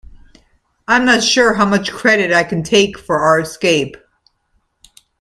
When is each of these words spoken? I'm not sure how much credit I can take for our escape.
I'm 0.87 1.05
not 1.05 1.23
sure 1.23 1.53
how 1.53 1.65
much 1.67 1.91
credit 1.91 2.33
I 2.33 2.43
can 2.43 2.63
take 2.63 2.97
for 2.97 3.19
our 3.19 3.39
escape. 3.39 3.97